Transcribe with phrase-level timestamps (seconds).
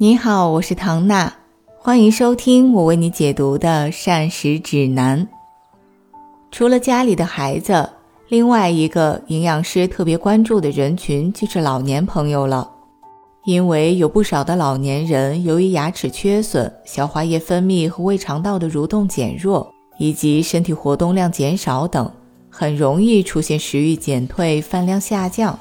[0.00, 1.34] 你好，我是唐娜，
[1.76, 5.26] 欢迎收听我为你解读的膳食指南。
[6.52, 7.90] 除了家里的孩子，
[8.28, 12.70] 另外一个营养师特别关注的人群就是老年朋友了。
[13.44, 19.68] 因为有不少的老年人由于牙齿缺损、消化液分泌和胃肠道的蠕动减弱，
[19.98, 22.08] 以及身体活动量减少等，
[22.48, 25.58] 很容易出现食欲减退、饭量下降。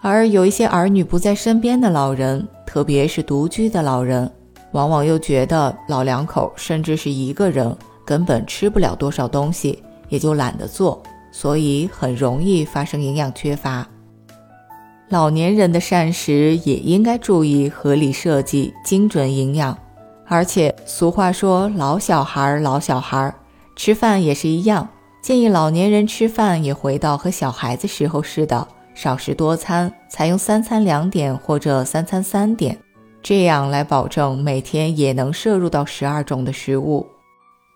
[0.00, 2.48] 而有一些儿女不在身边的老人。
[2.78, 4.30] 特别是独居的老人，
[4.70, 11.02] 往往又觉得老两口甚至是一个人根本吃不了多少东西，也就懒得做，
[11.32, 13.84] 所以很容易发生营养缺乏。
[15.08, 19.76] 老年人的膳食也应该注意合理设计、精准营养。
[20.28, 23.34] 而且俗话说“老小孩，老小孩”，
[23.74, 24.88] 吃饭也是一样，
[25.20, 28.68] 建议老年人吃饭也回到和小孩子时候似的。
[29.00, 32.76] 少食多餐，采用三餐两点或者三餐三点，
[33.22, 37.06] 这样来保证每天也能摄入到十二种的食物。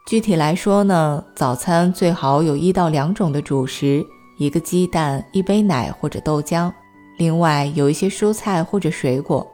[0.04, 4.04] 具体来说呢，早餐最好有一到两种的主食，
[4.36, 6.72] 一个鸡蛋，一杯奶或者豆浆，
[7.18, 9.46] 另外有一些蔬菜或者水果。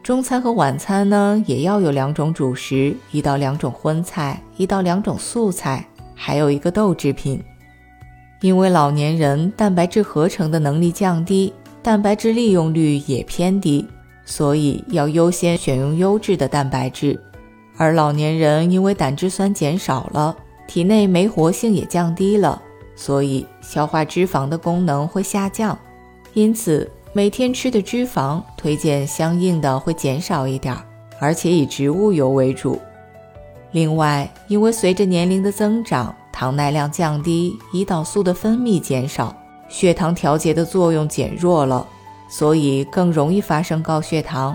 [0.00, 7.42] 中餐和晚餐呢，也要有两种主食，一到两种荤菜，一到两种素菜，还有一个豆制品。
[8.40, 13.86] 因为老年人蛋白质合成的能力降低，蛋白质利用率也偏低，
[14.24, 17.18] 所以要优先选用优质的蛋白质。
[17.76, 22.62] 而老年人因为胆汁酸减少了，体内酶活性也降低了，
[22.94, 25.76] 所以消化脂肪的功能会下降，
[26.34, 30.76] 因此每天吃的脂肪推荐相应的会减少一点，
[31.18, 32.80] 而且以植物油为主。
[33.72, 39.32] 另外，因为随着年龄的增长，糖耐量降低，胰岛素的分泌减少，
[39.68, 41.86] 血糖调节的作用减弱了，
[42.28, 44.54] 所以更容易发生高血糖。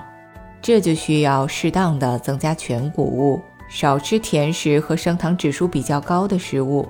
[0.61, 6.85] 这就需要适当的增加全谷物，少吃甜食和升糖指数比较高的食物。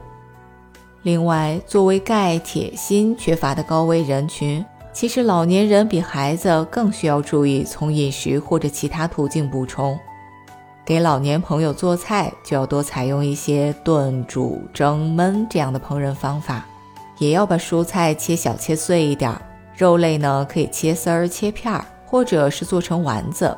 [1.04, 10.00] 另外，作为钙、铁、锌缺乏的高危人群，其实老年人比孩子更需要注意从饮食或者其他途径补充。
[10.90, 16.66] 给老年朋友做菜，就要多采用一些炖、煮、蒸、焖这样的烹饪方法，
[17.20, 19.32] 也要把蔬菜切小、切碎一点。
[19.78, 23.56] 肉类呢，可以切丝儿、切片儿，或者是做成丸子。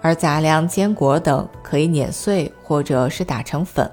[0.00, 3.90] 而杂粮、坚果等可以碾碎，或者是打成粉。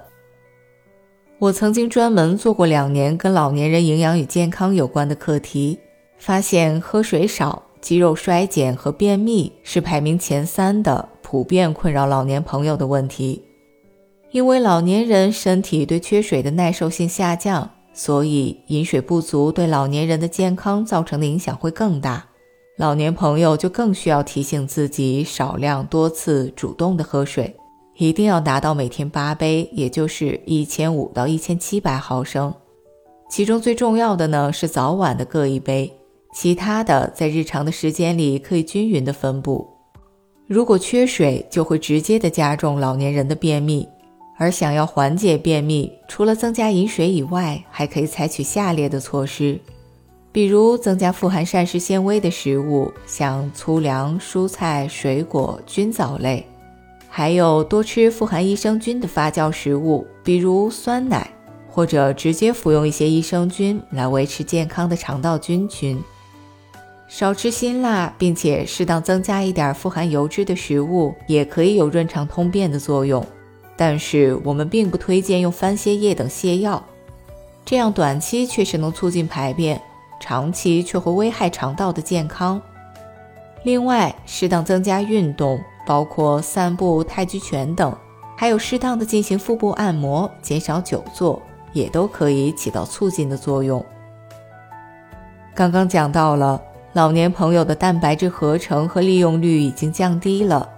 [1.40, 5.80] 我曾经专门做过两年跟老年人营养与健康有关的课题，
[6.16, 11.08] 发现喝水少、肌肉衰减和便秘是排名前三的。
[11.32, 13.42] 普遍困扰老年朋友的问题，
[14.32, 22.22] 因为老年人身体对缺水的耐受性下降，所以饮水不足对老年人的健康造成的影响会更大。
[22.76, 27.56] 老年朋友就更需要提醒自己少量多次主动的喝水，
[27.96, 32.52] 一定要达到每天八杯，也就是一千五到一千七百毫升。
[33.30, 35.90] 其中最重要的呢是早晚的各一杯，
[36.34, 39.71] 其他的在日常的时间里可以均匀的分布。
[40.52, 43.88] 如果缺水，就会直接的加重老年人的便秘。
[44.36, 49.58] 而想要缓解便秘，除了增加饮水以外，还可以采取下列的措施，
[50.30, 56.44] 比如增加富含膳食纤维的食物，像粗粮、蔬菜、水果、菌藻类，
[57.08, 61.30] 还有多吃富含益生菌的发酵食物，比如酸奶，
[61.66, 65.98] 或者直接服用一些益生菌来维持健康的肠道菌群。
[67.14, 73.22] 少吃辛辣，并且适当增加一点富含油脂的食物，也可以有润肠通便的作用。
[73.76, 76.82] 但是我们并不推荐用番泻叶等泻药，
[77.66, 79.78] 这样短期确实能促进排便，
[80.20, 82.58] 长期却会危害肠道的健康。
[83.62, 87.94] 另外，适当增加运动，包括散步、太极拳等，
[88.38, 91.42] 还有适当的进行腹部按摩，减少久坐，
[91.74, 93.84] 也都可以起到促进的作用。
[95.54, 96.58] 刚刚讲到了。
[96.94, 100.68] 老年朋友的蛋白质合成和利用率已经降低了，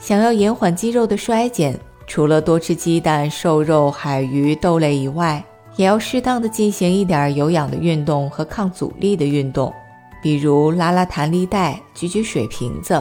[0.00, 1.78] 想要延缓肌肉的衰减，
[2.08, 5.44] 除了多吃鸡蛋、瘦肉、海鱼、豆类以外，
[5.76, 9.72] 也要适当的进行一点有氧的运动和抗阻力的运动，
[10.20, 13.00] 比如拉拉弹力带、举举水瓶子。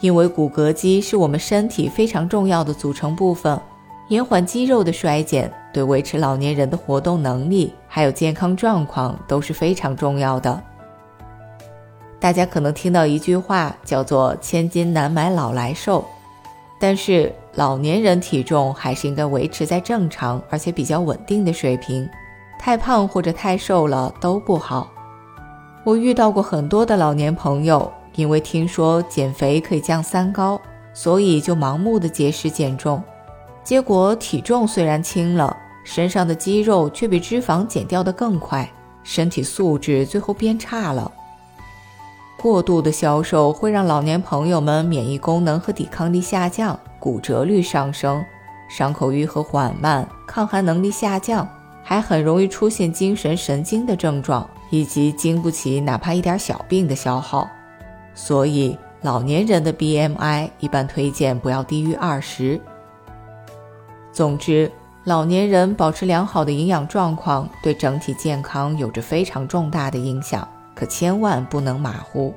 [0.00, 3.56] 因为骨骼肌是我们身体非常重要的组成部分，
[4.08, 10.60] 延缓肌肉的衰减，对维持老年人的活动能力还有健康状况都是非常重要的。
[12.20, 16.04] 大家可能听到一句话，叫做“千金难买老来瘦”，
[16.80, 22.08] 但是老年人体重还是应该维持在正常而且比较稳定的水平，
[22.58, 24.90] 太胖或者太瘦了都不好。
[25.84, 30.60] 我遇到过很多的老年朋友，因为听说减肥可以降三高，
[30.92, 33.00] 所以就盲目的节食减重，
[33.62, 38.68] 结果体重虽然轻了，身上的肌肉却比脂肪减掉的更快，
[39.04, 41.10] 身体素质最后变差了。
[42.40, 48.24] 过度的消瘦会让老年朋友们免疫功能和抵抗力下降，骨折率上升，
[48.68, 51.48] 伤口愈合缓慢，抗寒能力下降，
[51.82, 57.48] 还很容易出现精神神经的症状，以及经不起哪怕一点小病的消耗。
[58.14, 62.60] 所以，老年人的 BMI 一般推荐不要低于二十。
[64.12, 64.70] 总之，
[65.02, 70.46] 老年人保持良好的营养状况，对整体健康有着非常重大的影响。
[70.78, 72.32] 可千万不能马虎。